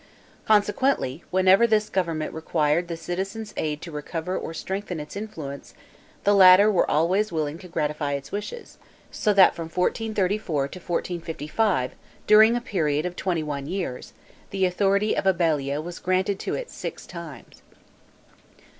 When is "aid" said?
3.55-3.83